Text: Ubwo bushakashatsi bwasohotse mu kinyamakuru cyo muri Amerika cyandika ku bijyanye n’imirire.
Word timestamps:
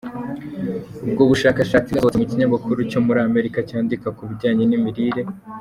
Ubwo 1.07 1.21
bushakashatsi 1.31 1.89
bwasohotse 1.91 2.17
mu 2.19 2.25
kinyamakuru 2.29 2.79
cyo 2.91 2.99
muri 3.05 3.19
Amerika 3.27 3.57
cyandika 3.69 4.07
ku 4.17 4.21
bijyanye 4.29 4.63
n’imirire. 4.67 5.21